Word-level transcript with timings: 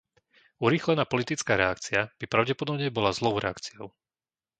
Urýchlená 0.65 1.03
politická 1.13 1.53
reakcia 1.63 2.01
by 2.19 2.25
pravdepodobne 2.33 2.87
bola 2.97 3.11
zlou 3.17 3.35
reakciou. 3.45 3.85